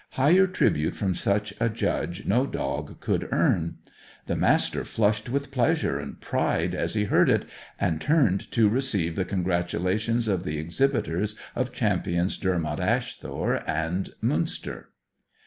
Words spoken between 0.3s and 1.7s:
tribute from such a